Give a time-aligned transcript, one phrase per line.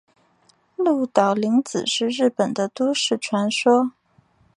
[0.77, 3.91] 鹿岛零子是日本的都市传说。